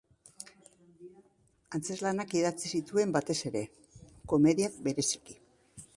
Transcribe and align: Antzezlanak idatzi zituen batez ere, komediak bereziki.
Antzezlanak 1.77 2.33
idatzi 2.39 2.73
zituen 2.79 3.15
batez 3.19 3.39
ere, 3.53 3.65
komediak 4.33 4.85
bereziki. 4.89 5.39